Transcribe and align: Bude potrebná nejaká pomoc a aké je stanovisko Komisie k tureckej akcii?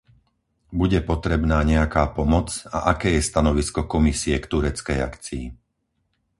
Bude 0.79 0.97
potrebná 1.11 1.59
nejaká 1.73 2.03
pomoc 2.17 2.47
a 2.75 2.89
aké 2.91 3.09
je 3.21 3.21
stanovisko 3.31 3.81
Komisie 3.93 4.35
k 4.41 4.49
tureckej 4.53 4.97
akcii? 5.09 5.45